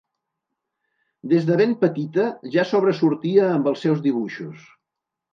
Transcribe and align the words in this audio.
Des 1.33 1.43
de 1.49 1.57
ben 1.59 1.75
petita 1.83 2.25
ja 2.55 2.65
sobresortia 2.69 3.49
amb 3.59 3.69
els 3.73 3.83
seus 3.87 4.01
dibuixos. 4.07 4.65